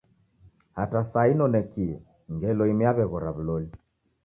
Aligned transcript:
Hata 0.79 1.01
saa 1.09 1.25
inonekie 1.33 1.95
ngelo 2.35 2.63
imu 2.71 2.83
yaweghora 2.87 3.29
wuloli. 3.35 3.69